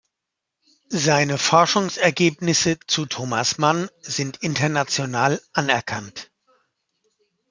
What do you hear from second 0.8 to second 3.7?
Seine Forschungsergebnisse zu Thomas